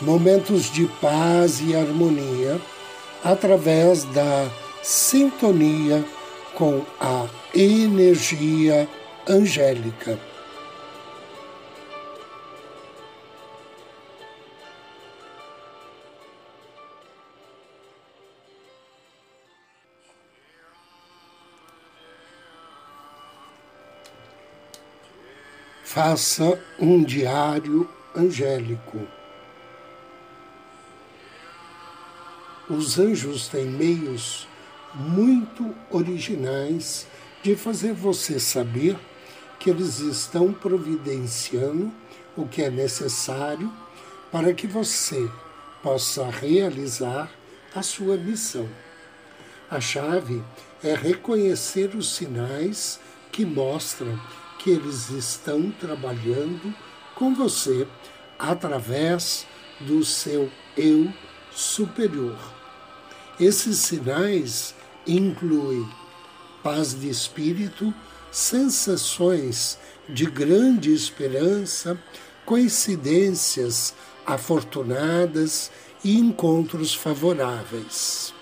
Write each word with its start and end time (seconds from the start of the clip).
momentos 0.00 0.70
de 0.70 0.86
paz 1.00 1.60
e 1.60 1.76
harmonia 1.76 2.60
através 3.24 4.04
da 4.04 4.50
sintonia 4.82 6.04
com 6.54 6.84
a 6.98 7.26
energia 7.54 8.88
angélica. 9.28 10.18
Faça 25.84 26.58
um 26.78 27.02
diário 27.02 27.88
angélico. 28.14 29.19
Os 32.70 33.00
anjos 33.00 33.48
têm 33.48 33.64
meios 33.64 34.46
muito 34.94 35.74
originais 35.90 37.04
de 37.42 37.56
fazer 37.56 37.92
você 37.92 38.38
saber 38.38 38.96
que 39.58 39.70
eles 39.70 39.98
estão 39.98 40.52
providenciando 40.52 41.92
o 42.36 42.46
que 42.46 42.62
é 42.62 42.70
necessário 42.70 43.72
para 44.30 44.54
que 44.54 44.68
você 44.68 45.28
possa 45.82 46.30
realizar 46.30 47.28
a 47.74 47.82
sua 47.82 48.16
missão. 48.16 48.68
A 49.68 49.80
chave 49.80 50.40
é 50.80 50.94
reconhecer 50.94 51.96
os 51.96 52.14
sinais 52.14 53.00
que 53.32 53.44
mostram 53.44 54.16
que 54.60 54.70
eles 54.70 55.10
estão 55.10 55.72
trabalhando 55.72 56.72
com 57.16 57.34
você 57.34 57.84
através 58.38 59.44
do 59.80 60.04
seu 60.04 60.48
eu 60.76 61.12
superior. 61.50 62.59
Esses 63.40 63.78
sinais 63.78 64.74
incluem 65.06 65.88
paz 66.62 66.92
de 66.92 67.08
espírito, 67.08 67.94
sensações 68.30 69.78
de 70.06 70.26
grande 70.26 70.92
esperança, 70.92 71.98
coincidências 72.44 73.94
afortunadas 74.26 75.70
e 76.04 76.18
encontros 76.18 76.92
favoráveis. 76.92 78.34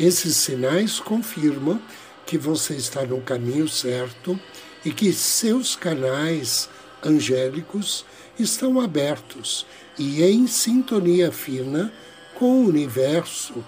Esses 0.00 0.34
sinais 0.34 0.98
confirmam 0.98 1.78
que 2.24 2.38
você 2.38 2.74
está 2.74 3.04
no 3.04 3.20
caminho 3.20 3.68
certo 3.68 4.40
e 4.82 4.92
que 4.92 5.12
seus 5.12 5.76
canais 5.76 6.70
angélicos 7.04 8.06
estão 8.38 8.80
abertos 8.80 9.66
e 9.98 10.22
em 10.22 10.46
sintonia 10.46 11.30
fina 11.30 11.92
com 12.34 12.62
o 12.62 12.66
universo 12.66 13.62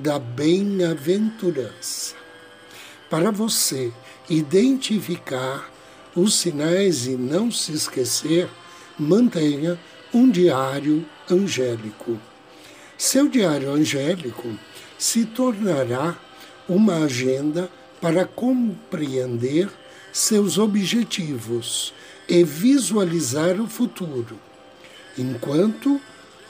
da 0.00 0.18
bem-aventurança. 0.18 2.14
Para 3.10 3.30
você 3.30 3.92
identificar 4.28 5.70
os 6.16 6.34
sinais 6.34 7.06
e 7.06 7.10
não 7.10 7.50
se 7.50 7.72
esquecer, 7.72 8.48
mantenha 8.98 9.78
um 10.12 10.30
diário 10.30 11.04
angélico. 11.30 12.18
Seu 12.96 13.28
diário 13.28 13.70
angélico 13.70 14.58
se 14.98 15.26
tornará 15.26 16.16
uma 16.68 17.04
agenda 17.04 17.70
para 18.00 18.24
compreender 18.24 19.68
seus 20.12 20.56
objetivos 20.58 21.92
e 22.28 22.42
visualizar 22.42 23.60
o 23.60 23.66
futuro, 23.66 24.38
enquanto 25.18 26.00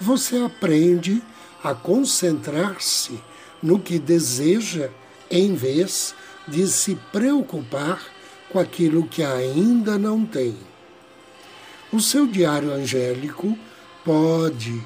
você 0.01 0.39
aprende 0.39 1.23
a 1.63 1.75
concentrar-se 1.75 3.21
no 3.63 3.79
que 3.79 3.99
deseja 3.99 4.91
em 5.31 5.55
vez 5.55 6.15
de 6.49 6.67
se 6.67 6.97
preocupar 7.13 8.03
com 8.51 8.59
aquilo 8.59 9.07
que 9.07 9.23
ainda 9.23 9.99
não 9.99 10.25
tem. 10.25 10.57
O 11.93 12.01
seu 12.01 12.27
diário 12.27 12.73
angélico 12.73 13.57
pode 14.05 14.81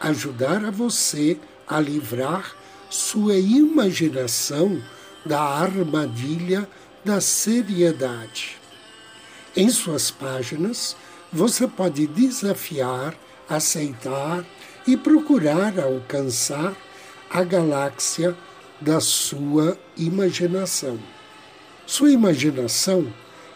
ajudar 0.00 0.64
a 0.64 0.70
você 0.70 1.38
a 1.66 1.80
livrar 1.80 2.54
sua 2.88 3.36
imaginação 3.36 4.80
da 5.24 5.40
armadilha 5.40 6.68
da 7.04 7.20
seriedade. 7.20 8.58
Em 9.56 9.68
suas 9.70 10.10
páginas, 10.10 10.96
você 11.32 11.66
pode 11.66 12.06
desafiar, 12.06 13.14
aceitar 13.48 14.44
e 14.86 14.96
procurar 14.96 15.78
alcançar 15.78 16.76
a 17.30 17.42
galáxia 17.42 18.36
da 18.80 19.00
sua 19.00 19.76
imaginação. 19.96 20.98
Sua 21.86 22.10
imaginação 22.10 23.12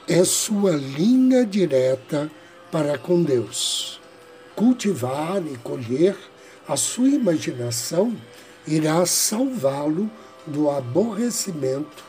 é 0.09 0.25
sua 0.25 0.73
linha 0.73 1.45
direta 1.45 2.31
para 2.71 2.99
com 2.99 3.23
Deus. 3.23 4.01
Cultivar 4.55 5.43
e 5.47 5.57
colher 5.59 6.17
a 6.69 6.77
sua 6.77 7.09
imaginação 7.09 8.17
irá 8.67 9.05
salvá-lo 9.07 10.11
do 10.47 10.71
aborrecimento 10.71 12.05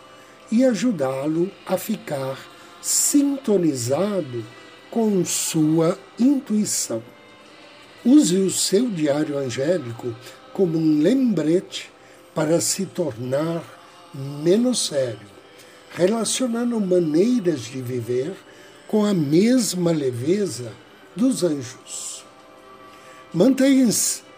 e 0.51 0.66
ajudá-lo 0.66 1.49
a 1.66 1.78
ficar 1.78 2.38
sintonizado 2.81 4.43
com 4.89 5.23
sua 5.23 5.97
intuição. 6.19 7.01
Use 8.03 8.35
o 8.35 8.49
seu 8.49 8.89
diário 8.89 9.38
angélico 9.38 10.13
como 10.53 10.78
um 10.78 11.01
lembrete 11.01 11.91
para 12.34 12.62
se 12.62 12.85
tornar 12.85 13.63
menos 14.13 14.88
sério, 14.88 15.28
relacionando 15.91 16.79
maneiras 16.79 17.62
de 17.62 17.81
viver 17.81 18.34
com 18.88 19.06
a 19.06 19.13
mesma 19.13 19.91
leveza 19.91 20.72
dos 21.16 21.44
anjos. 21.44 22.25
Mantenha 23.34 23.90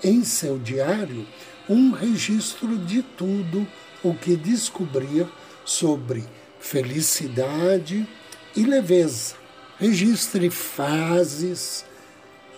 em 0.03 0.23
seu 0.23 0.59
diário 0.59 1.25
um 1.68 1.91
registro 1.91 2.78
de 2.78 3.02
tudo 3.02 3.66
o 4.03 4.13
que 4.13 4.35
descobrir 4.35 5.28
sobre 5.66 6.23
felicidade 6.59 8.07
e 8.56 8.63
leveza. 8.63 9.35
Registre 9.79 10.50
fases, 10.50 11.85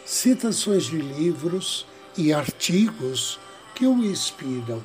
citações 0.05 0.83
de 0.83 0.97
livros 0.97 1.85
e 2.17 2.33
artigos 2.33 3.39
que 3.75 3.85
o 3.85 4.03
inspiram. 4.03 4.81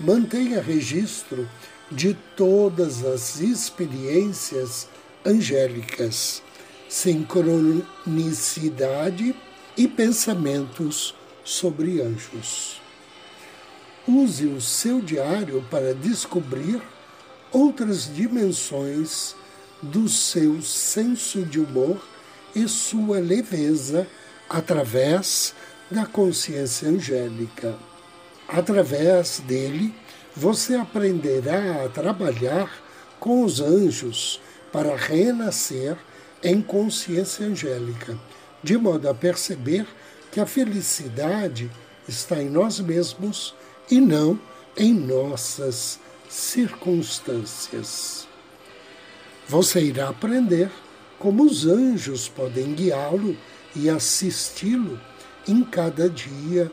Mantenha 0.00 0.60
registro 0.60 1.48
de 1.90 2.14
todas 2.34 3.04
as 3.04 3.38
experiências 3.40 4.88
angélicas, 5.24 6.42
sincronicidade 6.88 9.36
e 9.76 9.86
pensamentos 9.86 11.14
sobre 11.44 12.00
anjos. 12.00 12.80
Use 14.06 14.46
o 14.46 14.60
seu 14.60 15.00
diário 15.00 15.64
para 15.70 15.94
descobrir 15.94 16.82
outras 17.52 18.12
dimensões 18.12 19.36
do 19.80 20.08
seu 20.08 20.60
senso 20.62 21.42
de 21.42 21.60
humor 21.60 22.04
e 22.54 22.68
sua 22.68 23.18
leveza 23.18 24.06
através 24.48 25.54
da 25.90 26.06
consciência 26.06 26.88
angélica. 26.88 27.76
Através 28.48 29.40
dele, 29.40 29.94
você 30.34 30.74
aprenderá 30.74 31.84
a 31.84 31.88
trabalhar 31.88 32.70
com 33.20 33.44
os 33.44 33.60
anjos 33.60 34.40
para 34.72 34.96
renascer 34.96 35.96
em 36.42 36.60
consciência 36.60 37.46
angélica, 37.46 38.18
de 38.62 38.76
modo 38.76 39.08
a 39.08 39.14
perceber 39.14 39.86
que 40.30 40.40
a 40.40 40.46
felicidade 40.46 41.70
está 42.08 42.42
em 42.42 42.50
nós 42.50 42.80
mesmos 42.80 43.54
e 43.90 44.00
não 44.00 44.38
em 44.76 44.92
nossas 44.92 46.00
circunstâncias. 46.28 48.26
Você 49.48 49.80
irá 49.80 50.08
aprender 50.08 50.70
como 51.18 51.44
os 51.44 51.66
anjos 51.66 52.28
podem 52.28 52.74
guiá-lo 52.74 53.36
e 53.76 53.88
assisti-lo 53.88 55.00
em 55.46 55.62
cada 55.62 56.08
dia 56.08 56.70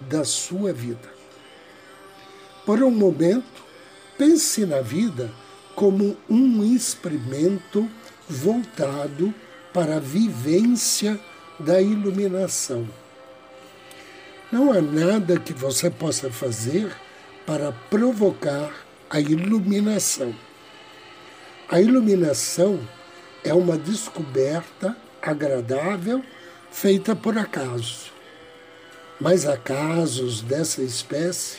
da 0.00 0.24
sua 0.24 0.72
vida. 0.72 1.12
Por 2.64 2.82
um 2.82 2.90
momento, 2.90 3.62
pense 4.16 4.64
na 4.64 4.80
vida 4.80 5.30
como 5.74 6.16
um 6.28 6.64
experimento 6.74 7.88
voltado 8.28 9.34
para 9.72 9.96
a 9.96 10.00
vivência 10.00 11.18
da 11.58 11.80
iluminação. 11.80 12.88
Não 14.50 14.72
há 14.72 14.80
nada 14.80 15.38
que 15.38 15.52
você 15.52 15.90
possa 15.90 16.30
fazer 16.30 16.94
para 17.44 17.72
provocar 17.90 18.72
a 19.10 19.20
iluminação. 19.20 20.34
A 21.68 21.80
iluminação 21.80 22.80
é 23.42 23.52
uma 23.52 23.76
descoberta 23.76 24.96
agradável 25.20 26.22
feita 26.70 27.16
por 27.16 27.36
acaso. 27.36 28.13
Mas 29.20 29.46
acasos 29.46 30.42
dessa 30.42 30.82
espécie 30.82 31.58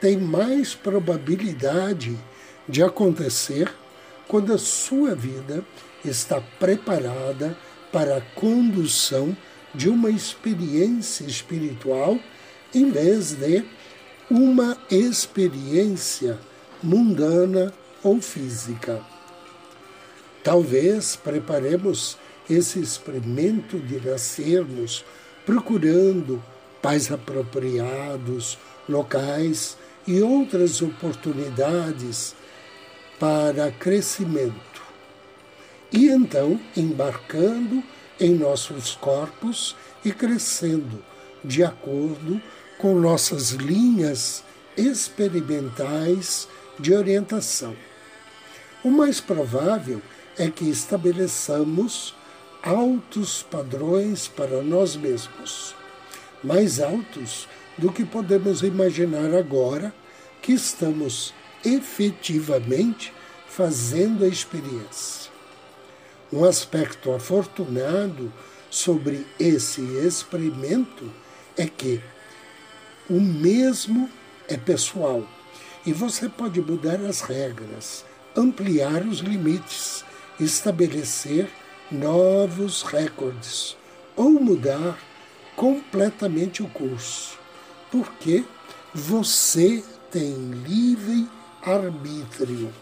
têm 0.00 0.16
mais 0.18 0.74
probabilidade 0.74 2.16
de 2.68 2.82
acontecer 2.82 3.72
quando 4.26 4.52
a 4.52 4.58
sua 4.58 5.14
vida 5.14 5.64
está 6.04 6.40
preparada 6.40 7.56
para 7.92 8.18
a 8.18 8.20
condução 8.20 9.36
de 9.74 9.88
uma 9.88 10.10
experiência 10.10 11.24
espiritual 11.24 12.18
em 12.74 12.90
vez 12.90 13.32
de 13.32 13.64
uma 14.30 14.76
experiência 14.90 16.38
mundana 16.82 17.72
ou 18.02 18.20
física. 18.20 19.00
Talvez 20.44 21.16
preparemos 21.16 22.16
esse 22.48 22.78
experimento 22.80 23.78
de 23.78 24.00
nascermos 24.00 25.04
procurando 25.44 26.42
pais 26.80 27.10
apropriados, 27.10 28.58
locais 28.88 29.76
e 30.06 30.20
outras 30.22 30.80
oportunidades 30.80 32.34
para 33.18 33.70
crescimento. 33.72 34.82
E 35.92 36.08
então 36.08 36.60
embarcando 36.76 37.82
em 38.20 38.34
nossos 38.34 38.94
corpos 38.94 39.76
e 40.04 40.12
crescendo 40.12 41.04
de 41.44 41.62
acordo 41.62 42.40
com 42.78 42.94
nossas 42.94 43.50
linhas 43.50 44.44
experimentais 44.76 46.48
de 46.78 46.94
orientação. 46.94 47.76
O 48.84 48.90
mais 48.90 49.20
provável 49.20 50.00
é 50.36 50.48
que 50.48 50.64
estabeleçamos 50.68 52.14
altos 52.62 53.42
padrões 53.42 54.28
para 54.28 54.62
nós 54.62 54.94
mesmos, 54.94 55.74
mais 56.42 56.80
altos 56.80 57.48
do 57.76 57.92
que 57.92 58.04
podemos 58.04 58.62
imaginar 58.62 59.34
agora 59.34 59.94
que 60.42 60.52
estamos 60.52 61.32
efetivamente 61.64 63.12
fazendo 63.48 64.24
a 64.24 64.28
experiência. 64.28 65.30
Um 66.32 66.44
aspecto 66.44 67.12
afortunado 67.12 68.32
sobre 68.70 69.26
esse 69.38 69.80
experimento 69.96 71.10
é 71.56 71.66
que 71.66 72.00
o 73.08 73.20
mesmo 73.20 74.08
é 74.46 74.56
pessoal 74.56 75.26
e 75.86 75.92
você 75.92 76.28
pode 76.28 76.60
mudar 76.60 77.00
as 77.00 77.22
regras, 77.22 78.04
ampliar 78.36 79.02
os 79.06 79.18
limites, 79.18 80.04
estabelecer 80.38 81.48
novos 81.90 82.82
recordes 82.82 83.76
ou 84.14 84.32
mudar 84.32 84.98
completamente 85.58 86.62
o 86.62 86.68
curso, 86.68 87.36
porque 87.90 88.44
você 88.94 89.82
tem 90.08 90.32
livre 90.64 91.28
arbítrio. 91.60 92.72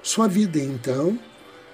Sua 0.00 0.28
vida, 0.28 0.60
então, 0.60 1.18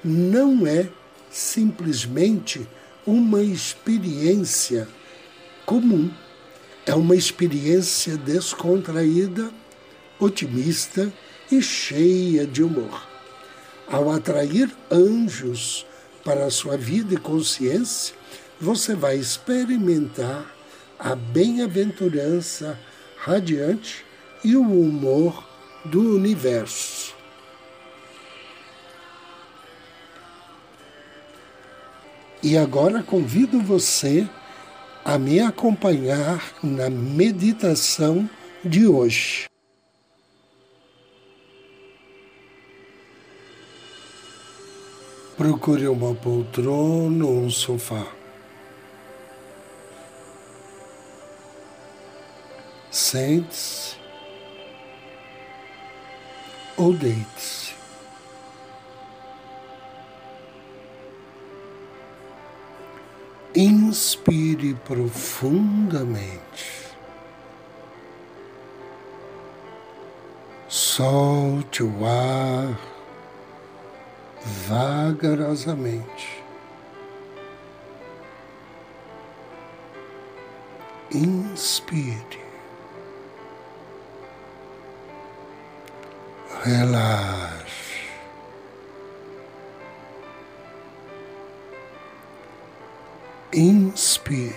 não 0.03 0.67
é 0.67 0.89
simplesmente 1.31 2.67
uma 3.07 3.43
experiência 3.43 4.89
comum. 5.67 6.11
É 6.87 6.95
uma 6.95 7.15
experiência 7.15 8.17
descontraída, 8.17 9.51
otimista 10.19 11.13
e 11.53 11.61
cheia 11.61 12.47
de 12.47 12.63
humor. 12.63 13.07
Ao 13.87 14.11
atrair 14.11 14.75
anjos 14.91 15.85
para 16.25 16.47
a 16.47 16.51
sua 16.51 16.79
vida 16.79 17.13
e 17.13 17.19
consciência, 17.19 18.15
você 18.61 18.95
vai 18.95 19.17
experimentar 19.17 20.55
a 20.99 21.15
bem-aventurança 21.15 22.79
radiante 23.19 24.05
e 24.43 24.57
o 24.57 24.63
humor 24.63 25.45
do 25.85 26.15
universo. 26.15 27.15
E 32.43 32.57
agora 32.57 33.03
convido 33.03 33.61
você 33.61 34.29
a 35.05 35.19
me 35.19 35.41
acompanhar 35.41 36.55
na 36.63 36.89
meditação 36.89 38.29
de 38.65 38.87
hoje. 38.87 39.47
Procure 45.37 45.87
uma 45.89 46.15
poltrona 46.15 47.27
ou 47.27 47.43
um 47.43 47.51
sofá. 47.51 48.07
Sente-se 53.17 53.97
ou 56.77 56.93
deite-se. 56.93 57.75
Inspire 63.55 64.75
profundamente. 64.85 66.91
Solte 70.69 71.83
o 71.83 72.05
ar 72.05 72.79
vagarosamente. 74.69 76.45
Inspire. 81.11 82.46
Relaxe. 86.67 88.11
Inspire. 93.55 94.55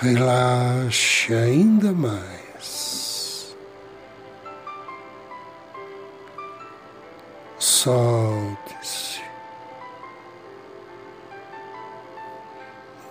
Relaxe 0.00 1.34
ainda 1.34 1.92
mais. 1.92 2.30
solte-se. 7.80 9.20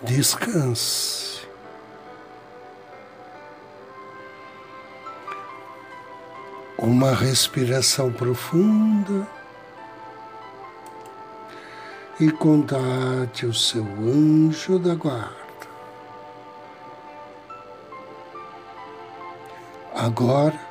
Descanse. 0.03 1.18
Uma 6.81 7.13
respiração 7.13 8.11
profunda 8.11 9.27
e 12.19 12.31
contate 12.31 13.45
o 13.45 13.53
seu 13.53 13.83
anjo 13.83 14.79
da 14.79 14.95
guarda. 14.95 15.37
Agora, 19.93 20.69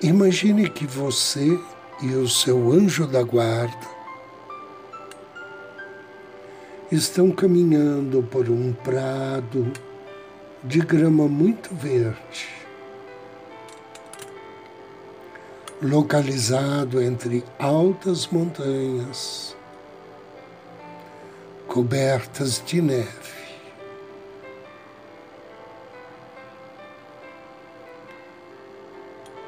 Imagine 0.00 0.70
que 0.70 0.86
você 0.86 1.58
e 2.00 2.14
o 2.14 2.28
seu 2.28 2.70
anjo 2.70 3.04
da 3.04 3.20
guarda 3.20 3.88
estão 6.92 7.32
caminhando 7.32 8.22
por 8.22 8.48
um 8.48 8.72
prado 8.72 9.72
de 10.62 10.78
grama 10.78 11.26
muito 11.26 11.74
verde, 11.74 12.48
localizado 15.80 17.00
entre 17.00 17.44
altas 17.58 18.26
montanhas 18.26 19.56
cobertas 21.68 22.62
de 22.66 22.82
neve. 22.82 23.38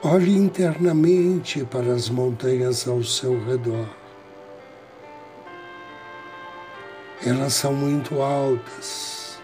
Olhe 0.03 0.37
internamente 0.37 1.65
para 1.65 1.93
as 1.93 2.09
montanhas 2.09 2.87
ao 2.87 3.03
seu 3.03 3.45
redor. 3.45 3.89
Elas 7.27 7.55
são 7.55 7.75
muito 7.75 8.23
altas. 8.23 9.39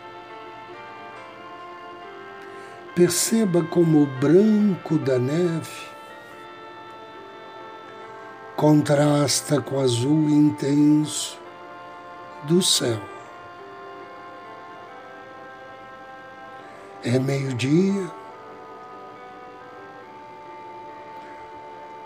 Perceba 2.95 3.63
como 3.65 4.05
o 4.05 4.07
branco 4.07 4.97
da 4.99 5.19
neve 5.19 5.96
contrasta 8.57 9.61
com 9.61 9.77
o 9.77 9.81
azul 9.81 10.31
intenso 10.31 11.39
do 12.45 12.63
céu. 12.63 12.99
É 17.05 17.19
meio-dia, 17.19 18.11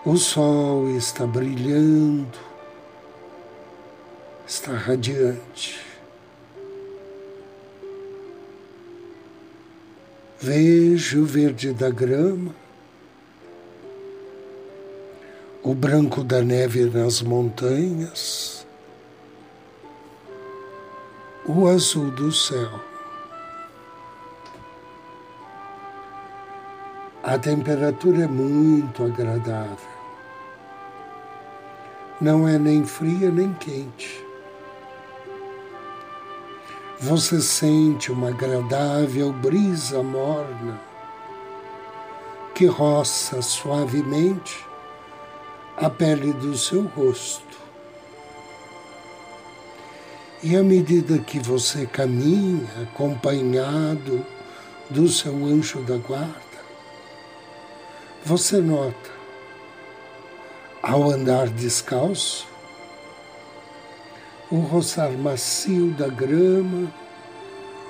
o 0.05 0.17
sol 0.17 0.89
está 0.89 1.25
brilhando, 1.25 2.37
está 4.45 4.73
radiante. 4.73 5.79
Vejo 10.39 11.21
o 11.21 11.25
verde 11.25 11.71
da 11.71 11.89
grama, 11.89 12.53
o 15.63 15.75
branco 15.75 16.23
da 16.23 16.41
neve 16.41 16.85
nas 16.85 17.21
montanhas, 17.21 18.65
o 21.45 21.67
azul 21.67 22.09
do 22.09 22.31
céu. 22.31 22.79
A 27.23 27.37
temperatura 27.37 28.23
é 28.23 28.27
muito 28.27 29.05
agradável. 29.05 29.91
Não 32.19 32.47
é 32.47 32.57
nem 32.57 32.83
fria 32.83 33.29
nem 33.29 33.53
quente. 33.53 34.25
Você 36.99 37.39
sente 37.39 38.11
uma 38.11 38.29
agradável 38.29 39.31
brisa 39.31 40.01
morna 40.01 40.79
que 42.55 42.65
roça 42.65 43.41
suavemente 43.41 44.70
a 45.81 45.89
pele 45.89 46.31
do 46.33 46.55
seu 46.55 46.83
rosto. 46.83 47.59
E 50.43 50.55
à 50.55 50.61
medida 50.61 51.17
que 51.17 51.39
você 51.39 51.87
caminha 51.87 52.67
acompanhado 52.83 54.23
do 54.91 55.09
seu 55.09 55.33
anjo 55.43 55.81
da 55.81 55.97
guarda, 55.97 56.61
você 58.23 58.61
nota, 58.61 59.09
ao 60.83 61.09
andar 61.09 61.47
descalço, 61.47 62.47
o 64.51 64.59
roçar 64.59 65.11
macio 65.13 65.91
da 65.93 66.07
grama 66.07 66.93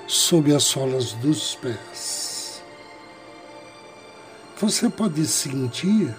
sob 0.06 0.54
as 0.54 0.64
solas 0.64 1.12
dos 1.12 1.56
pés. 1.56 2.62
Você 4.56 4.88
pode 4.88 5.26
sentir 5.26 6.14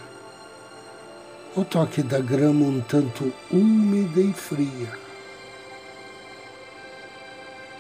o 1.56 1.64
toque 1.64 2.02
da 2.02 2.20
grama 2.20 2.66
um 2.66 2.82
tanto 2.82 3.32
úmida 3.52 4.20
e 4.20 4.34
fria. 4.34 4.98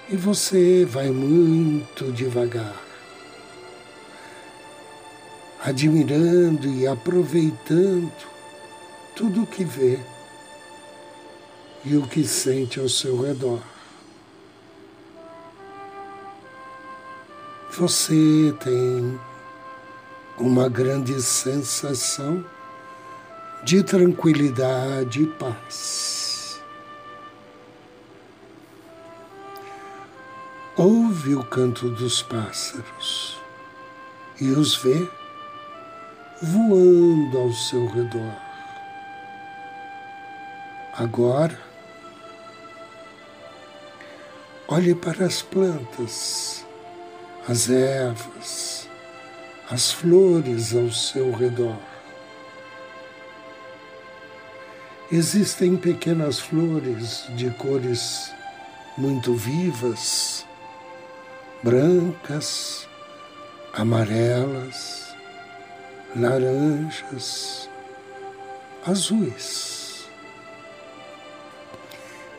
E 0.09 0.15
você 0.15 0.85
vai 0.85 1.09
muito 1.09 2.11
devagar, 2.11 2.75
admirando 5.63 6.67
e 6.67 6.85
aproveitando 6.85 8.11
tudo 9.15 9.43
o 9.43 9.47
que 9.47 9.63
vê 9.63 9.99
e 11.85 11.97
o 11.97 12.05
que 12.07 12.23
sente 12.23 12.79
ao 12.79 12.89
seu 12.89 13.21
redor. 13.21 13.61
Você 17.71 18.53
tem 18.63 19.19
uma 20.37 20.69
grande 20.69 21.19
sensação 21.23 22.45
de 23.63 23.81
tranquilidade 23.81 25.23
e 25.23 25.25
paz. 25.25 26.61
Ouve 30.75 31.35
o 31.35 31.43
canto 31.45 31.89
dos 31.89 32.21
pássaros 32.21 33.39
e 34.41 34.49
os 34.49 34.75
vê 34.75 35.07
voando 36.41 37.37
ao 37.37 37.53
seu 37.53 37.87
redor. 37.87 38.35
Agora, 40.97 41.57
olhe 44.67 44.93
para 44.93 45.25
as 45.25 45.41
plantas, 45.41 46.65
as 47.47 47.69
ervas, 47.69 48.89
as 49.71 49.89
flores 49.91 50.75
ao 50.75 50.91
seu 50.91 51.31
redor. 51.31 51.92
Existem 55.15 55.77
pequenas 55.77 56.39
flores 56.39 57.25
de 57.35 57.51
cores 57.51 58.33
muito 58.97 59.35
vivas, 59.35 60.43
brancas, 61.61 62.89
amarelas, 63.73 65.15
laranjas, 66.15 67.69
azuis. 68.87 70.09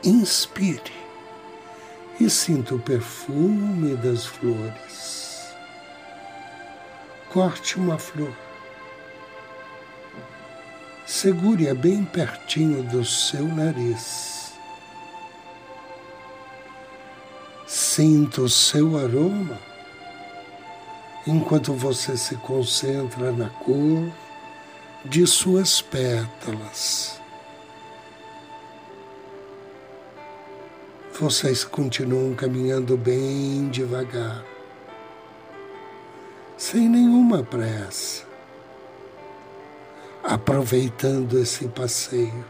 Inspire 0.03 0.93
e 2.19 2.29
sinta 2.29 2.75
o 2.75 2.81
perfume 2.81 3.95
das 3.99 4.27
flores. 4.27 5.55
Corte 7.31 7.77
uma 7.77 8.01
flor 8.01 8.35
segure-a 11.07 11.75
bem 11.75 12.03
pertinho 12.05 12.83
do 12.83 13.05
seu 13.05 13.47
nariz. 13.47 14.53
Sinta 17.67 18.43
o 18.43 18.49
seu 18.49 18.97
aroma 18.97 19.59
enquanto 21.27 21.73
você 21.73 22.17
se 22.17 22.37
concentra 22.37 23.33
na 23.33 23.49
cor 23.49 24.11
de 25.05 25.27
suas 25.27 25.81
pétalas. 25.83 27.21
Vocês 31.19 31.65
continuam 31.65 32.35
caminhando 32.35 32.97
bem 32.97 33.69
devagar, 33.69 34.45
sem 36.57 36.89
nenhuma 36.89 37.43
pressa 37.43 38.34
aproveitando 40.25 41.39
esse 41.39 41.69
passeio. 41.69 42.45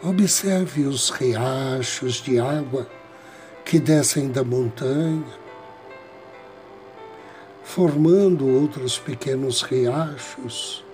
Observe 0.00 0.82
os 0.86 1.10
riachos 1.10 2.14
de 2.14 2.38
água 2.38 2.86
que 3.64 3.80
descem 3.80 4.30
da 4.30 4.44
montanha, 4.44 5.24
formando 7.64 8.46
outros 8.46 8.98
pequenos 8.98 9.62
riachos 9.62 10.84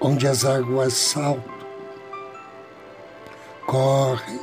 onde 0.00 0.26
as 0.26 0.44
águas 0.44 0.92
saltam, 0.92 1.54
correm, 3.66 4.40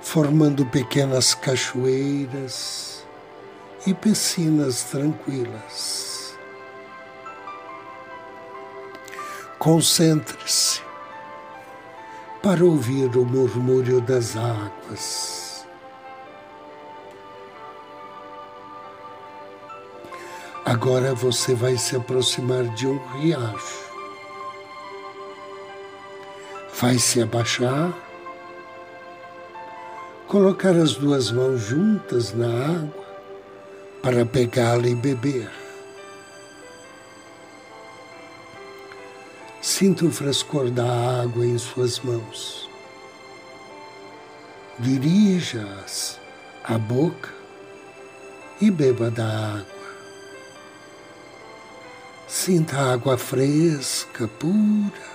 formando 0.00 0.66
pequenas 0.66 1.34
cachoeiras 1.34 3.06
e 3.86 3.94
piscinas 3.94 4.84
tranquilas. 4.84 6.07
Concentre-se 9.58 10.80
para 12.40 12.64
ouvir 12.64 13.16
o 13.16 13.24
murmúrio 13.24 14.00
das 14.00 14.36
águas. 14.36 15.66
Agora 20.64 21.12
você 21.12 21.54
vai 21.54 21.76
se 21.76 21.96
aproximar 21.96 22.64
de 22.74 22.86
um 22.86 22.98
riacho. 23.14 23.88
Vai 26.80 26.96
se 26.98 27.20
abaixar, 27.20 27.92
colocar 30.28 30.76
as 30.76 30.94
duas 30.94 31.32
mãos 31.32 31.62
juntas 31.62 32.32
na 32.32 32.46
água 32.46 33.06
para 34.02 34.24
pegá-la 34.24 34.86
e 34.86 34.94
beber. 34.94 35.57
Sinta 39.78 40.06
o 40.06 40.10
frescor 40.10 40.72
da 40.72 41.22
água 41.22 41.46
em 41.46 41.56
suas 41.56 42.00
mãos. 42.00 42.68
Dirija-as 44.76 46.18
à 46.64 46.76
boca 46.76 47.32
e 48.60 48.72
beba 48.72 49.08
da 49.08 49.24
água. 49.24 49.88
Sinta 52.26 52.76
a 52.76 52.92
água 52.94 53.16
fresca, 53.16 54.26
pura, 54.26 55.06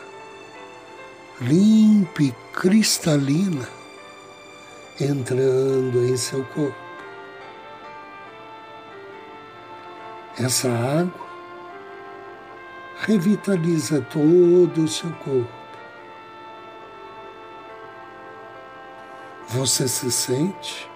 limpa 1.41 2.23
e 2.23 2.31
cristalina 2.53 3.67
entrando 4.97 6.05
em 6.07 6.15
seu 6.15 6.41
corpo. 6.45 6.77
Essa 10.39 10.69
água 10.69 11.32
revitaliza 13.05 14.01
todo 14.01 14.83
o 14.83 14.87
seu 14.87 15.11
corpo. 15.11 15.51
Você 19.49 19.87
se 19.87 20.09
sente 20.09 20.89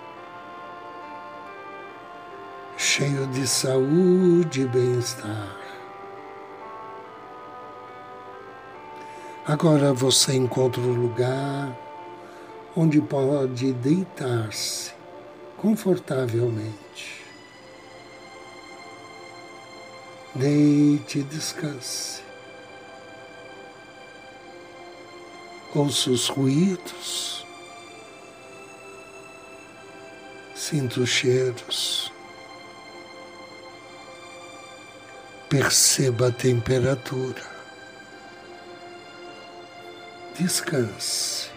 cheio 2.77 3.27
de 3.27 3.45
saúde 3.45 4.61
e 4.61 4.67
bem-estar. 4.67 5.57
Agora 9.45 9.93
você 9.93 10.33
encontra 10.33 10.81
um 10.81 10.93
lugar 10.93 11.77
onde 12.75 13.01
pode 13.01 13.73
deitar-se 13.73 14.93
confortavelmente. 15.57 17.26
Deite 20.37 21.19
e 21.19 21.23
descanse. 21.23 22.21
Ouça 25.73 26.11
os 26.11 26.27
ruídos, 26.27 27.45
sinta 30.55 30.99
os 30.99 31.09
cheiros, 31.09 32.11
perceba 35.49 36.27
a 36.27 36.31
temperatura. 36.31 37.43
Descanse 40.39 41.49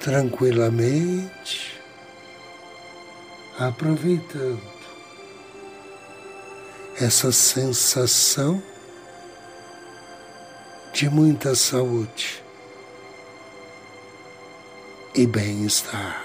tranquilamente, 0.00 1.78
aproveitando 3.58 4.81
essa 7.00 7.32
sensação 7.32 8.62
de 10.92 11.08
muita 11.08 11.54
saúde 11.54 12.42
e 15.14 15.26
bem-estar. 15.26 16.24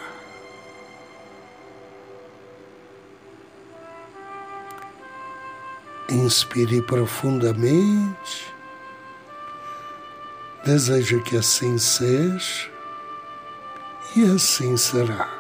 Inspire 6.10 6.82
profundamente. 6.82 8.54
Desejo 10.66 11.24
que 11.24 11.38
assim 11.38 11.78
seja 11.78 12.70
e 14.16 14.24
assim 14.24 14.76
será. 14.76 15.37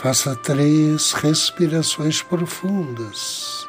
Faça 0.00 0.36
três 0.36 1.12
respirações 1.12 2.22
profundas. 2.22 3.66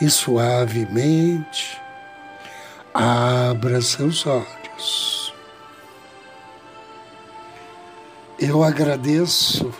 E 0.00 0.10
suavemente 0.10 1.80
abra 2.92 3.80
seus 3.80 4.26
olhos. 4.26 5.32
Eu 8.38 8.62
agradeço 8.62 9.72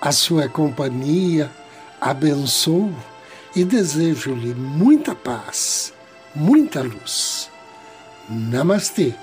a 0.00 0.10
sua 0.10 0.48
companhia, 0.48 1.50
abençoo 2.00 2.94
e 3.54 3.64
desejo-lhe 3.64 4.54
muita 4.54 5.14
paz 5.14 5.92
muita 6.34 6.82
luz. 6.82 7.50
Namastê. 8.28 9.14